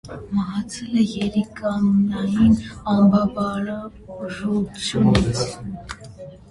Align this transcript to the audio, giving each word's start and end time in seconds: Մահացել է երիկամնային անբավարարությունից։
Մահացել 0.35 0.95
է 1.01 1.03
երիկամնային 1.09 2.57
անբավարարությունից։ 2.95 5.45